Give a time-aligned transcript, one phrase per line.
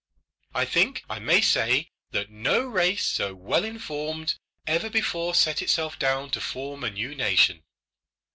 [0.55, 5.99] I think I may say that no race so well informed ever before set itself
[5.99, 7.61] down to form a new nation.